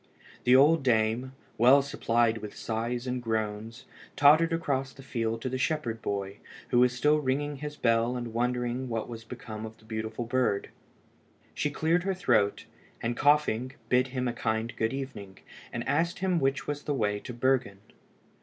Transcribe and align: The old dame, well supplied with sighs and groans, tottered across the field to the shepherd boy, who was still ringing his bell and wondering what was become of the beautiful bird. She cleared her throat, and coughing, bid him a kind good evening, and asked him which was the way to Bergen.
The 0.45 0.55
old 0.55 0.81
dame, 0.81 1.33
well 1.59 1.83
supplied 1.83 2.39
with 2.39 2.57
sighs 2.57 3.05
and 3.05 3.21
groans, 3.21 3.85
tottered 4.15 4.51
across 4.51 4.93
the 4.93 5.03
field 5.03 5.43
to 5.43 5.47
the 5.49 5.59
shepherd 5.59 6.01
boy, 6.01 6.37
who 6.69 6.79
was 6.79 6.91
still 6.91 7.19
ringing 7.19 7.57
his 7.57 7.77
bell 7.77 8.17
and 8.17 8.33
wondering 8.33 8.89
what 8.89 9.07
was 9.07 9.23
become 9.23 9.63
of 9.63 9.77
the 9.77 9.85
beautiful 9.85 10.25
bird. 10.25 10.71
She 11.53 11.69
cleared 11.69 12.01
her 12.01 12.15
throat, 12.15 12.65
and 12.99 13.15
coughing, 13.15 13.73
bid 13.89 14.07
him 14.07 14.27
a 14.27 14.33
kind 14.33 14.75
good 14.75 14.91
evening, 14.91 15.37
and 15.71 15.87
asked 15.87 16.17
him 16.17 16.39
which 16.39 16.65
was 16.65 16.81
the 16.81 16.95
way 16.95 17.19
to 17.19 17.31
Bergen. 17.31 17.77